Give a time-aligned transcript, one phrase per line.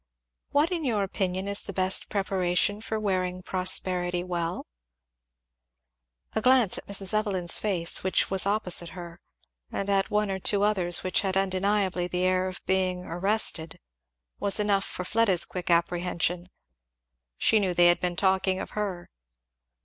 [0.49, 4.65] "What in your opinion is the best preparation for wearing prosperity well?"
[6.33, 7.13] A glance at Mrs.
[7.13, 9.19] Evelyn's face which was opposite her,
[9.71, 13.79] and at one or two others which had undeniably the air of being arrested,
[14.39, 16.49] was enough for Fleda's quick apprehension.
[17.37, 19.07] She knew they had been talking of her.